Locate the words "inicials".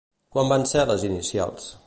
1.11-1.71